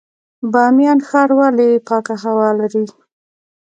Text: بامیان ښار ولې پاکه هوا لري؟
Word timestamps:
بامیان 0.51 0.99
ښار 1.07 1.29
ولې 1.39 1.69
پاکه 1.87 2.15
هوا 2.23 2.49
لري؟ 2.59 2.85